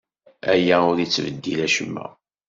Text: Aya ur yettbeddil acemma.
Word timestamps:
Aya 0.53 0.77
ur 0.89 0.97
yettbeddil 0.99 1.59
acemma. 1.65 2.05